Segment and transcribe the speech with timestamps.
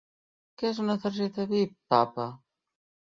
[0.61, 2.25] Què és una targeta Vip, papa?